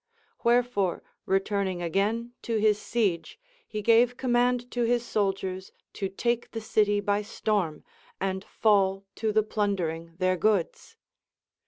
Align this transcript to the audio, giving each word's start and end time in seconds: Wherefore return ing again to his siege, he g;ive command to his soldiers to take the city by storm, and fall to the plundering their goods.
Wherefore 0.43 1.03
return 1.27 1.67
ing 1.67 1.83
again 1.83 2.31
to 2.41 2.57
his 2.57 2.81
siege, 2.81 3.39
he 3.67 3.83
g;ive 3.83 4.17
command 4.17 4.71
to 4.71 4.81
his 4.81 5.05
soldiers 5.05 5.71
to 5.93 6.09
take 6.09 6.49
the 6.53 6.59
city 6.59 6.99
by 6.99 7.21
storm, 7.21 7.83
and 8.19 8.43
fall 8.43 9.05
to 9.17 9.31
the 9.31 9.43
plundering 9.43 10.15
their 10.17 10.37
goods. 10.37 10.95